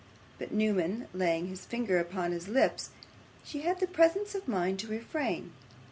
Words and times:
But, 0.39 0.51
Newman 0.51 1.07
laying 1.13 1.45
his 1.45 1.63
finger 1.67 1.99
upon 1.99 2.31
his 2.31 2.47
lips, 2.47 2.89
she 3.43 3.59
had 3.61 3.79
the 3.79 3.85
presence 3.85 4.33
of 4.33 4.47
mind 4.47 4.79
to 4.79 4.87
refrain. 4.87 5.51